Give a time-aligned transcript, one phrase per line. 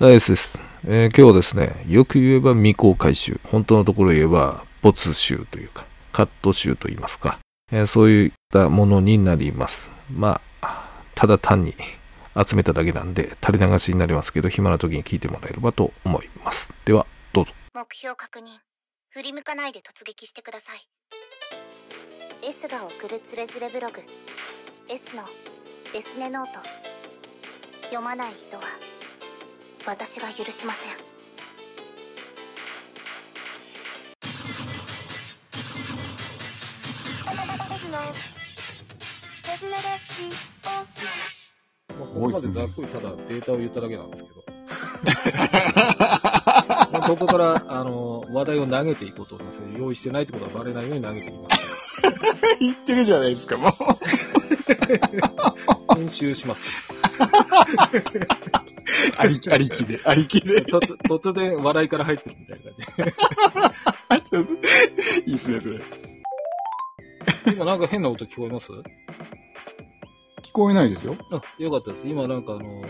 [0.00, 0.58] ナイスです。
[0.86, 7.38] えー今日はですね、よく言えば未公開集、本当のところ言えば没集というか、カット集と言いますか、
[7.70, 9.92] えーそういったものになります。
[10.10, 11.74] まあ、ただ単に
[12.34, 16.72] 集めただけなんで、垂れ流しになりますけど、暇な時に聞いてもらえればと思います。
[16.86, 17.52] では、どうぞ。
[17.74, 18.44] 目標確認
[19.10, 20.88] 振り向かないで突撃してください
[22.42, 24.00] S が送るつれづれブログ
[24.88, 25.24] S の
[25.92, 26.52] デスネノート
[27.84, 28.62] 読まない人は
[29.86, 30.92] 私が許しません
[41.98, 44.36] ここまでざっくりただデータを言っただけなんですけど。
[47.06, 49.62] ここから、あの、話題を投げていこうと思います。
[49.76, 51.58] 用意してないってことはバレないように投げていきます。
[52.60, 53.72] 言ってるじゃないですか、もう。
[55.94, 56.92] 編集します。
[59.16, 60.64] あり、ありきで、ありきで。
[60.64, 62.72] 突突然笑いから入ってるみたいな
[64.08, 64.44] 感
[65.24, 65.30] じ。
[65.30, 65.80] いいっすね、それ。
[67.54, 68.70] 今なんか変な音聞こえます？
[68.72, 71.16] 聞こえないですよ。
[71.30, 72.06] あ、よかったです。
[72.06, 72.84] 今なんかあの、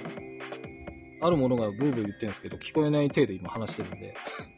[1.21, 4.15] あるものがブーブー言ってるんですけど、聞こえない体で今話してるんで、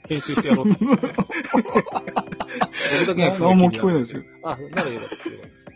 [0.09, 1.07] 編集してやろうと思って。
[1.13, 4.23] 僕だけがすごい何も聞こえないですよ。
[4.45, 4.89] あ、なら。
[4.89, 5.21] よかったで
[5.59, 5.67] す。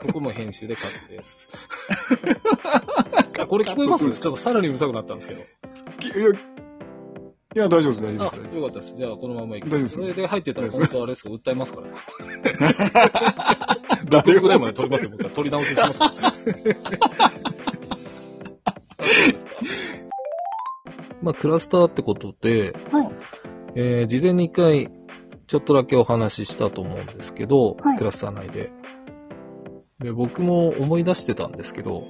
[0.00, 1.48] ここも編集でカットです。
[3.38, 4.04] あ、 これ聞こえます？
[4.10, 5.42] ちょっとさらにうるさくなったんですけど。
[6.00, 6.32] きいや、い
[7.54, 8.94] や、大丈夫です、大丈あ夫です大、丈よかったです。
[8.96, 9.76] じゃあこのままいきます。
[9.76, 11.94] 大丈夫ですそれで入ってたら本当あれですか、訴えますからね。
[12.44, 12.82] 夫です。
[14.38, 15.30] 6ぐらいまで撮りますよ、僕は。
[15.30, 15.98] 撮り直しします。
[21.22, 23.08] まあ、クラスターってことで、はい。
[23.76, 24.90] えー事前に一回、
[25.46, 28.70] ちょっとだけお話ししたと思うんですけど、はいクラスター内で。
[30.00, 32.04] で、僕も思い出してたんですけど、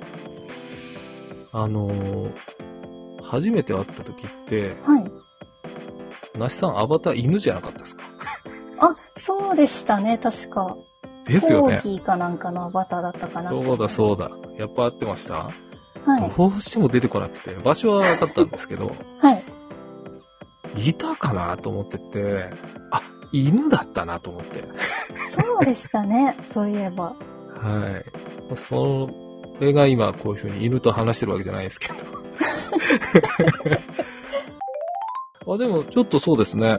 [1.52, 2.32] あのー
[3.20, 6.38] 初めて会った時って、はい。
[6.38, 8.02] なしさんアバター犬じゃなかったですか？
[8.80, 10.76] あ、そうでしたね、確か。
[11.26, 11.82] ですよねコー。
[11.82, 13.50] ギーかなんかのアバターだったかな。
[13.50, 14.30] そうだそうだ。
[14.56, 15.50] やっぱ合ってました？
[16.06, 16.32] はい。
[16.38, 20.88] どうしても出てこなくて、場所は分かったんですけど、 はい。
[20.88, 22.50] いたかなと思ってて、
[22.92, 23.02] あ、
[23.32, 24.64] 犬だったなと思って。
[25.16, 27.14] そうでしたね、そういえば。
[27.58, 28.04] はい。
[28.56, 29.10] そ
[29.60, 31.94] れが今こういう風に犬と話してるわけじゃないですけど。
[35.54, 36.78] あ、でもちょっとそうですね。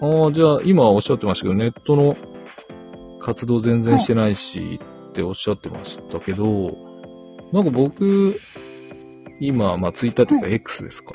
[0.00, 2.16] ああ、じゃあ今おっしゃってましたけど、ネットの
[3.20, 4.80] 活動全然してないし
[5.10, 6.72] っておっしゃってましたけど、
[7.52, 8.40] なんか僕、
[9.40, 11.14] 今、まあツイッターというかは X ですか。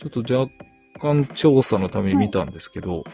[0.00, 0.52] ちょっと若
[1.00, 3.04] 干調査のために見たんですけど、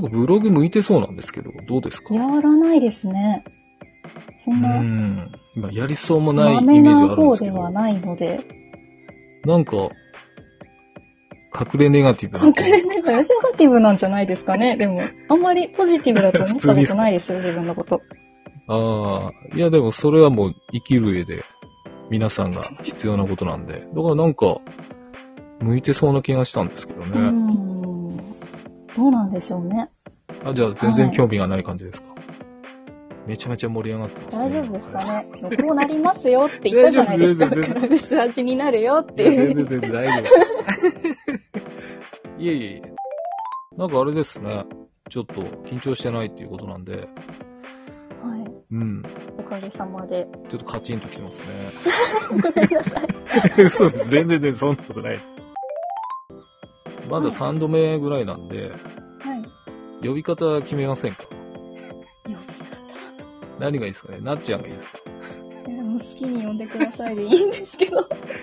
[0.00, 2.14] なんかブログ向いてそうなんですけど、どうですか？
[2.14, 3.44] やらないですね。
[4.40, 5.32] そんうな、ん。
[5.56, 7.52] 今やりそうもないイメージはなあるんですけど。
[7.52, 8.40] 方ではないので。
[9.44, 9.90] なんか、隠
[11.80, 12.46] れネガティブな。
[12.46, 14.76] 隠れネガ ネガティブなんじゃないですかね？
[14.76, 18.00] でも、あんまりポジティブだと思ったことないですよ、自分のこと。
[18.68, 21.42] ああ、いやでもそれはもう生きる上で
[22.10, 23.80] 皆さんが必要なことなんで。
[23.80, 24.58] だからなんか、
[25.60, 27.18] 向いてそうな気がしたんですけどね。
[27.30, 27.67] ん。
[28.98, 29.90] どうなんでしょうね。
[30.44, 32.08] あ、じゃあ全然興味がない感じですか？
[33.26, 34.48] めちゃめちゃ盛り上がってますね。
[34.48, 35.26] 大丈夫ですかね？
[35.62, 37.46] こうなりますよって言ったじゃないですか。
[37.90, 39.54] 薄味になるよっていう。
[39.54, 40.12] 全然全然大丈
[42.38, 42.42] 夫。
[42.42, 42.82] いえいえいえ。
[43.76, 44.64] なんかあれですね。
[45.10, 45.34] ちょっと
[45.66, 47.06] 緊張してないっていうことなんで、はい。
[48.72, 49.02] うん。
[49.38, 50.26] おかげさまで。
[50.48, 51.46] ちょっとカチンときてますね。
[52.28, 53.62] ごめんなさい。
[53.62, 54.10] 嘘です。
[54.10, 55.24] 全然全然そんなことないです。
[57.08, 58.76] まだ3度目ぐらいなんで、は
[60.02, 60.06] い。
[60.06, 61.24] 呼び方決めませんか？
[62.24, 62.42] 呼び方？
[63.58, 64.20] 何がいいですかね？
[64.20, 64.98] なっちゃんがいいですか？
[65.66, 67.98] えーもう好きに呼んでくださいでいいんですけど、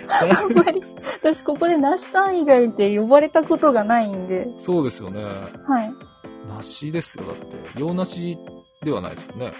[0.09, 0.81] あんまり、
[1.21, 5.23] 私ここでナッさん以外で呼ばれたことがないんで、そうですよね。
[5.23, 5.93] はい。
[6.47, 7.25] なしですよ。
[7.25, 8.37] だって、洋なし
[8.83, 9.53] ではないですよね。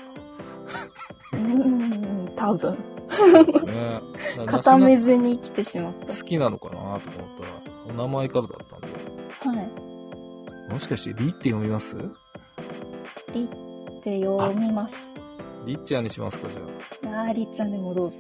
[1.34, 2.78] うーん、多分。
[3.09, 4.02] そうですね。
[4.46, 7.13] 固め梨ずに来てしまっが好きなのかなと思ったら、
[7.90, 8.74] お名前からだったんで。
[9.51, 9.57] た。
[9.57, 10.71] はい。
[10.71, 11.95] もしかして、リって読みます？
[13.33, 14.95] りって読みます。
[15.65, 18.19] りっちゃんにしますか、じゃあー、りっちゃんでもどうぞ。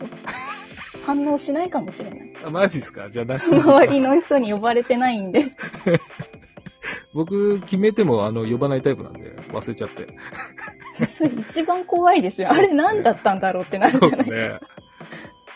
[1.05, 2.33] 反応しないかもしれない。
[2.43, 2.47] あ。
[2.47, 3.09] あ、マジですか？
[3.09, 5.45] じゃあ、なしで周りの人に呼ばれてないんで。
[7.13, 10.07] 僕、決めても、あの、呼ばないタイプなんで、忘れちゃって。
[11.07, 12.51] それ一番怖いですよ。
[12.51, 14.59] あれ何だったんだろうってなるじそうゃないですね。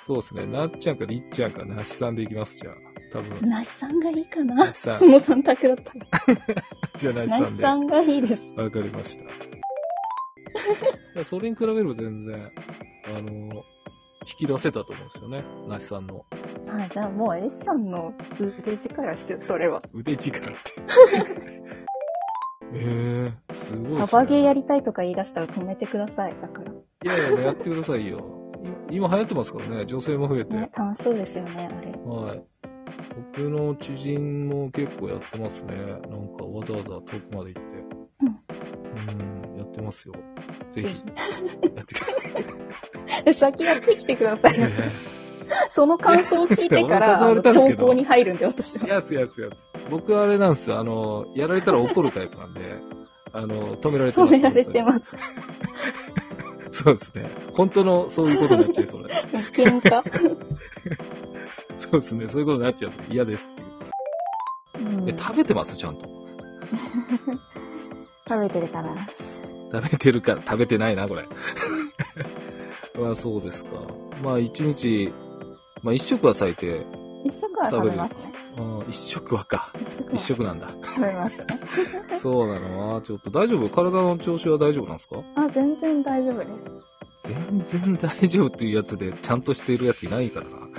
[0.01, 0.45] そうですね。
[0.45, 2.73] なっちゃんかりっちゃんかなしさんでいきます、じゃあ。
[3.11, 3.49] 多分。
[3.49, 6.07] なしさんがいいかなその三択だったら。
[6.97, 7.43] じゃあ、なしさで。
[7.43, 8.55] わなんしさんがいいです。
[8.55, 9.19] かりまし
[11.15, 11.23] た。
[11.23, 12.51] それに比べれば全然、
[13.05, 13.63] あの、
[14.21, 15.43] 引き出せたと思うんですよね。
[15.67, 16.25] なしさんの
[16.67, 19.79] あ、じゃあもう S さんの腕力ですよ、それは。
[19.93, 20.49] 腕力って。
[22.71, 24.05] ええすごい、ね。
[24.05, 26.35] サバゲーやりたいとか言い出したら止めてください。
[26.39, 26.71] だから。
[26.71, 28.19] いやいや、やってくださいよ。
[28.91, 30.55] い今流行ってますからね、女性も増えて。
[30.55, 31.91] ね、楽しそうですよね、あれ。
[31.91, 32.41] はい。
[33.33, 35.75] 僕の知人も結構やってますね。
[35.75, 37.61] なんかわざわざ遠くまで行って。
[38.21, 39.57] うん。
[39.57, 40.13] やってますよ。
[40.71, 41.03] ぜひ、ぜ
[41.75, 43.33] やってください。
[43.33, 44.55] ひ 先やってきてください。
[45.71, 48.87] その感想を聞いてから、 あのわれたんですけど兆候に入るんで、私は。
[48.87, 49.69] やつやつやつ。
[49.89, 50.79] 僕はあれなんですよ。
[50.79, 52.61] あの、やられたら怒るタイプなんで、
[53.33, 54.33] あの、止められてます。
[54.33, 55.15] 止められてます。
[56.71, 56.83] す。
[56.83, 57.29] そうですね。
[57.53, 59.05] 本当のそういうことになっちゃう、それ。
[59.53, 60.01] 喧嘩
[61.79, 62.27] そうですね。
[62.29, 63.65] そういうことになっちゃうと嫌ですってい
[64.85, 65.01] う。
[65.01, 65.75] うんえ、食べてます？
[65.77, 66.07] ちゃんと。
[68.27, 69.07] 食べてるかな？
[69.71, 71.25] 食べてるか、食べてないな、これ。
[73.01, 73.71] まあそうですか。
[74.23, 75.13] まあ一日、
[75.83, 76.85] まあ一食は最低。
[77.25, 78.33] 一食は食べますね。
[78.57, 79.71] うん、一食はか。
[80.11, 80.69] 一一食なんだ。
[80.83, 81.45] 食べますね。
[82.17, 83.01] そうなのな。
[83.01, 83.69] ちょっと大丈夫？
[83.69, 85.17] 体の調子は大丈夫なんですか？
[85.35, 86.49] あ、全然大丈夫です。
[87.61, 90.57] 全然大丈夫っていうやつで、ちゃんとしているやついないからな。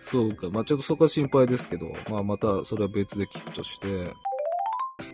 [0.00, 0.50] そうか。
[0.50, 4.12] まあちょっとそこは心配ですけど、まあまたそれは別で聞くとして。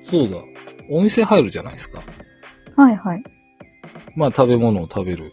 [0.02, 0.38] そうだ。
[0.90, 2.02] お店入るじゃないですか。
[2.76, 3.22] はいはい。
[4.16, 5.32] まあ食べ物を食べる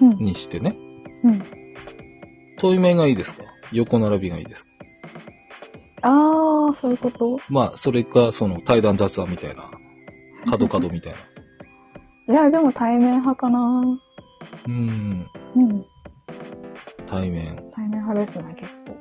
[0.00, 0.10] うん。
[0.16, 0.76] にしてね。
[1.24, 1.44] うん。
[2.58, 3.44] 対面がいいですか？
[3.72, 4.70] 横並びがいいですか？
[6.02, 7.38] あー、そういうこと？
[7.48, 9.70] まあ、それか、その対談雑談みたいな。
[10.48, 11.18] 角角みたいな。
[12.28, 13.58] いや、でも対面派かな
[14.66, 15.26] うん。
[15.56, 15.84] うん。
[17.06, 17.56] 対面。
[17.74, 18.98] 対面派ですね、結構。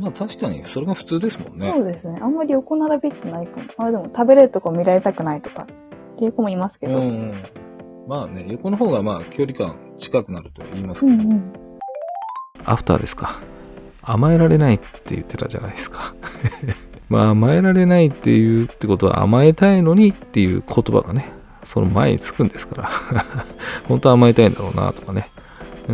[0.00, 1.82] まあ確かに、それが普通ですもんねそ。
[1.82, 2.18] うですね。
[2.22, 3.64] あんまり横並びってないかも。
[3.76, 5.66] あ、でも食べれるとこ見られたくないとか
[6.14, 6.98] っていう子もいますけうんど。
[7.00, 7.44] うん。
[8.08, 11.12] まあね、横の方がまあ距離感近くなると言いますけど。
[11.12, 11.52] うんうん。
[12.64, 13.38] アフターですか。
[14.00, 16.14] 甘えられないって言ってたじゃないですか。
[17.10, 21.26] まあ甘えられないっていうってことは甘えたいのにっていう言葉がね、
[21.62, 22.90] その前につくんですから。
[23.88, 25.30] 本当は甘えたいんだろうなとかね。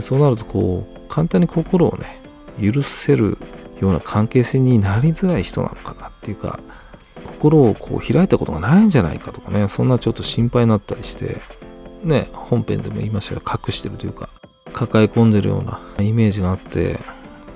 [0.01, 2.21] そうなるとこう、簡単に心をね、
[2.61, 3.39] 許せる
[3.81, 6.59] ような関係性になりづらい人なのかなっていうか、
[7.25, 11.41] 心をこう開いたことがないんじゃないかとかね、そんなちょっと心配になったりして、
[12.03, 14.29] ね、本編でも言いましたが、隠してるというか、
[14.73, 17.01] 抱え込んでるようなイメージがあって、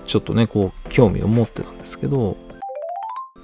[0.07, 2.37] ちょっとね、こう、興味を持ってたんですけど、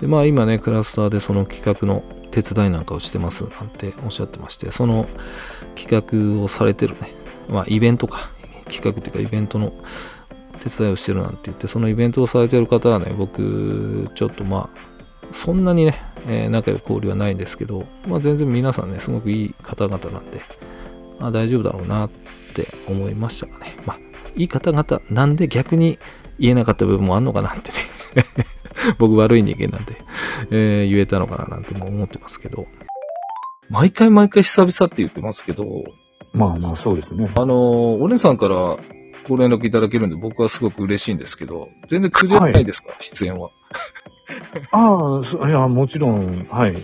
[0.00, 2.02] で、まあ今ね、クラスターでその企画の
[2.42, 5.08] 手伝いなんかをしてますなんておっしゃってまして、その
[5.74, 7.14] 企画をされてるね、
[7.48, 8.30] まあイベントか、
[8.70, 9.72] 企画っていうかイベントの
[10.60, 14.86] 手伝いをしてるなんて言って、そのイベントをされてる方はね、僕、ちょっとまあ、
[15.32, 20.42] そんなにね、えー仲良く交流はないんですけど、まあ全然皆さんね、すごくいい方々なんで、
[21.18, 22.10] あ大丈夫だろうなっ
[22.54, 23.78] て思いましたがね。
[23.86, 23.98] まあ、
[24.34, 25.98] いい方々なんで逆に
[26.38, 27.72] 言えなかった部分もあんのかなって
[28.20, 28.46] ね。
[28.98, 30.02] 僕悪い人間なんで、
[30.50, 32.66] えー言えたのかななんても思ってますけど。
[33.68, 35.64] 毎回毎回久々って言ってますけど、
[36.32, 37.30] まあまあ、そうですね。
[37.36, 38.76] あのーお姉さんから
[39.28, 43.50] ご連絡いただけるんで僕はすごく嬉しいんですけど、全然苦情ないですか、出演は。
[44.70, 46.76] ああ、そいや、もちろん、はい。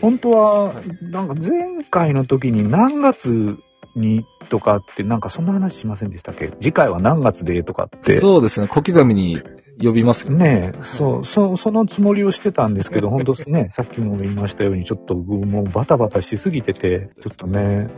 [0.00, 3.58] 本当ははい、なんか前回の時に何月
[3.96, 6.50] にとかって、なんかそんな話しませんでしたっけ？
[6.60, 8.16] 次回は何月でとかって。
[8.18, 9.40] そうですね、小刻みに
[9.80, 10.72] 呼びますよね。
[10.82, 17.88] そう、そ、そのつもりをしてたんですけど、本当ですね、 さっきも言いましたように、ちょっともうバタバタしすぎてて、ちょっとね、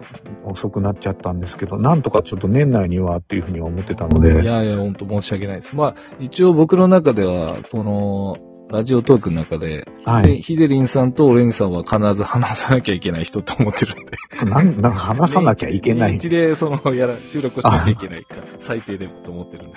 [0.45, 5.75] 遅くなっちゃったんですけど、なんとかちょっと年内にはっていうふうには思ってたのいで、やいや、本当申し訳ないです。
[5.75, 8.37] まあ、一応僕の中では、その、
[8.71, 10.43] ラジオトークの中で、ではい。
[10.43, 14.19] ヒデリンさんとオレンジさんは必ず話さなきゃいけない人と思ってるんで。
[14.45, 16.29] なん、なんか話さなきゃいけない年。
[16.29, 19.77] 一で、その、やら、収録をしなきゃいけないか、最低でもと思ってるんで。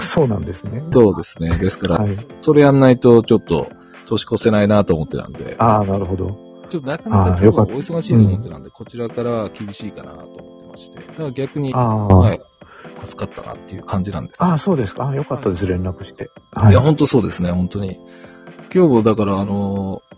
[0.00, 0.82] そうなんですね。
[0.90, 1.58] そうですね。
[1.58, 2.16] ですから、はい。
[2.38, 3.68] それやんないと、ちょっと、
[4.06, 6.54] 年越せないなと思ってたんで、ああ、なるほど。
[6.70, 10.98] ちょっとなかなかお忙しいと思ってたんで、こちらから厳しいかなと思ってまして。
[10.98, 12.40] だから逆に、ああ、はい、
[13.04, 14.42] 助かったなっていう感じなんです。
[14.42, 15.04] ああ、そうですか。
[15.04, 16.30] ああ、よかったです、連絡して。
[16.52, 16.74] はいい。
[16.74, 17.98] や、本当そうですね、本当に。
[18.74, 20.14] 今日もだから、あのー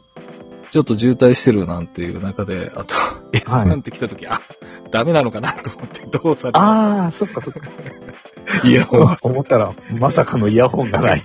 [0.71, 2.95] ちょっと渋滞してるなんていう中で、あと、
[3.33, 4.43] S3 って来た時、あ、
[4.90, 7.71] ダメなのかなと思って、どうされまああ、そっかそっか。
[8.62, 9.16] す イヤホンは。
[9.23, 11.25] 思ったら、まさかのイヤホンがない。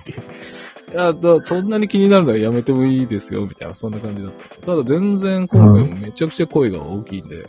[0.92, 4.66] いや、だそんなに気になるならやめてもいいですよ、みたいな、そんな感じだった。
[4.66, 7.44] ただ全然今回もめちゃくちゃ声が大きいんで。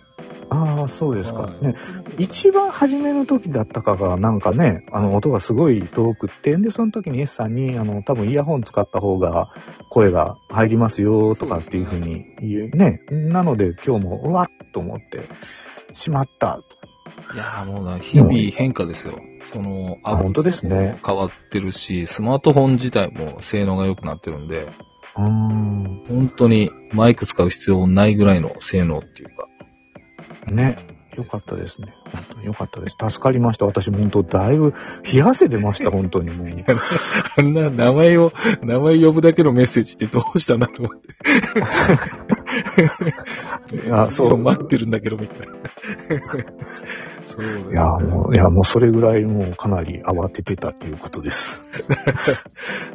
[0.53, 1.43] ああ、そうですか。
[1.43, 1.75] はいね。
[2.17, 9.49] 一番初めの時だったかが、なんかね、あの、音がすごい遠くって、で、その時に S さんに、あの、多分イヤホン使った方が
[9.89, 13.01] 声が入りますよ、とかっていうふうに言うね。
[13.09, 15.27] なので、今日も、うわっと思って、
[15.93, 16.59] しまった。
[17.33, 19.19] いやーもうな、日々変化ですよ。
[19.45, 20.99] その、あ、本当ですね。
[21.05, 24.67] 変わってるし、スマートフォン自体も性能が良くなってるんで、
[25.15, 26.03] うーん。
[26.07, 29.47] 本当にマイク使う必要ないぐらいの性能っていうか。
[30.47, 31.03] ね。
[31.15, 31.93] よかったですね。
[32.11, 32.97] 本当によかったです。
[32.99, 33.65] 助かりました。
[33.65, 34.73] 私も本当だいぶ
[35.03, 36.47] 冷や汗出ました、本当にもう。
[37.37, 38.33] あんな名前を、
[38.63, 41.09] 名前呼ぶだけのメッセージってどうしたんだと思って。
[43.91, 45.45] あそう待ってるんだけど、みたいな。
[47.25, 47.71] そうです、ね。
[47.71, 51.61] いや、もう、いや、もうそれぐらいもうかなり慌ててたっていうことです。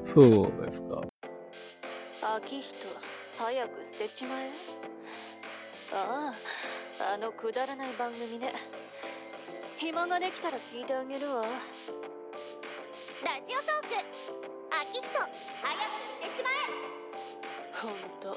[0.02, 1.02] そうですか。
[2.37, 2.75] 秋人
[3.38, 4.50] 早く捨てちまえ
[5.92, 6.35] あ
[7.00, 8.52] ああのくだらない番組ね。
[9.76, 11.42] 暇ができたら聞いてあげるわ。
[11.42, 11.50] ラ
[13.47, 13.95] ジオトーク。
[14.71, 15.92] 秋人早く
[16.23, 16.54] 捨てちまえ。
[17.73, 18.37] ほんと